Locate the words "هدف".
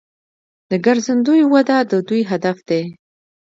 2.31-2.57